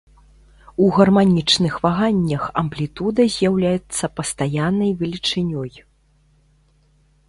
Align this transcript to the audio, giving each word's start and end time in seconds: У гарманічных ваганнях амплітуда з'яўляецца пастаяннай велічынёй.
У 0.85 0.87
гарманічных 0.95 1.73
ваганнях 1.85 2.43
амплітуда 2.63 3.29
з'яўляецца 3.37 4.13
пастаяннай 4.19 4.91
велічынёй. 5.05 5.71